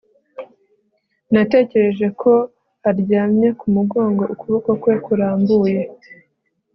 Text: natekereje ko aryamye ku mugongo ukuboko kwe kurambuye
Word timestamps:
natekereje 1.33 2.07
ko 2.21 2.31
aryamye 2.89 3.47
ku 3.59 3.65
mugongo 3.75 4.23
ukuboko 4.33 4.69
kwe 4.81 4.95
kurambuye 5.03 5.79